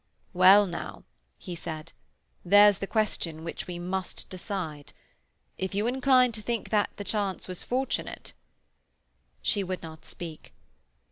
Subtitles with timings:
[0.33, 1.03] "Well, now,"
[1.37, 1.91] he said,
[2.43, 4.93] "there's the question which we must decide.
[5.59, 8.33] If you incline to think that the chance was fortunate—"
[9.43, 10.53] She would not speak.